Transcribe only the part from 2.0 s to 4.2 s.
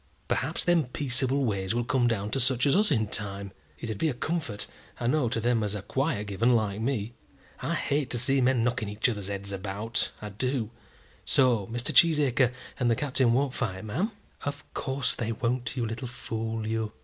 down to such as us in time. It'd be a